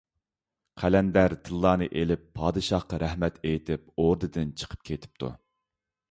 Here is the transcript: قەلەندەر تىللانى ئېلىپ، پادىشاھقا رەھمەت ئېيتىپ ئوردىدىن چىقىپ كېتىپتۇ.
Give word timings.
قەلەندەر 0.83 1.33
تىللانى 1.49 1.87
ئېلىپ، 1.99 2.23
پادىشاھقا 2.39 2.99
رەھمەت 3.03 3.37
ئېيتىپ 3.49 3.85
ئوردىدىن 4.05 4.55
چىقىپ 4.63 4.87
كېتىپتۇ. 4.91 5.31